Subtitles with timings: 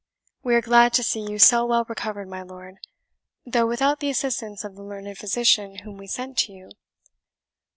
[0.41, 2.77] We are glad to see you so well recovered, my lord,
[3.45, 6.69] though without the assistance of the learned physician whom we sent to you.